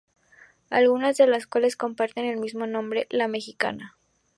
[0.71, 3.97] Algunas de las cuales comparten el mismo nombre, La Mexicana.